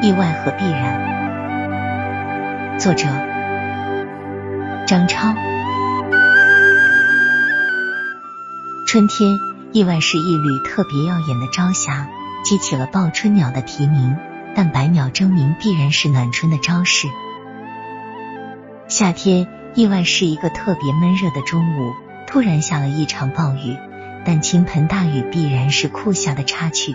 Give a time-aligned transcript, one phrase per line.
[0.00, 1.18] 意外和必然。
[2.78, 3.08] 作者：
[4.86, 5.34] 张超。
[8.86, 9.36] 春天，
[9.72, 12.08] 意外是一缕特别耀眼的朝霞，
[12.44, 14.16] 激起了报春鸟的啼鸣。
[14.54, 17.08] 但百鸟争鸣必然是暖春的招式。
[18.88, 21.92] 夏天，意外是一个特别闷热的中午，
[22.26, 23.76] 突然下了一场暴雨。
[24.24, 26.94] 但倾盆大雨必然是酷夏的插曲。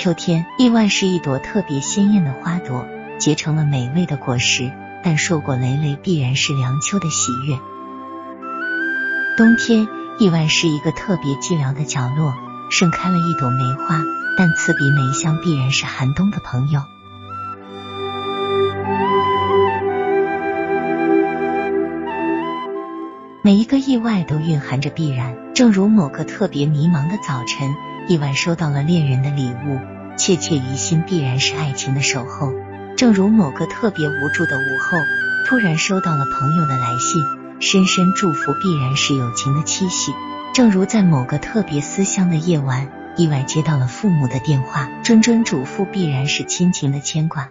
[0.00, 2.86] 秋天，意外是一朵特别鲜艳的花朵，
[3.18, 4.72] 结成了美味的果实。
[5.04, 7.58] 但硕果累累必然是凉秋的喜悦。
[9.36, 9.86] 冬天，
[10.18, 12.32] 意外是一个特别寂寥的角落，
[12.70, 14.00] 盛开了一朵梅花。
[14.38, 16.80] 但刺鼻梅香必然是寒冬的朋友。
[23.42, 27.74] 每一个意外都蕴含着必然，正如某个特别迷茫的早晨，
[28.10, 29.78] 意外收到了恋人的礼物，
[30.16, 32.52] 切切于心，必然是爱情的守候；
[32.96, 34.98] 正如某个特别无助的午后，
[35.46, 37.22] 突然收到了朋友的来信，
[37.60, 40.10] 深深祝福，必然是友情的期许；
[40.52, 47.50] 正如在某个特别思乡的夜晚，意外接到了父母的电话，谆谆嘱咐，必然是亲情的牵挂。